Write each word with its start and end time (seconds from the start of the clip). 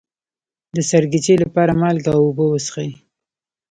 د 0.75 0.77
سرګیچي 0.89 1.35
لپاره 1.43 1.71
مالګه 1.81 2.11
او 2.15 2.21
اوبه 2.27 2.45
وڅښئ 2.47 2.89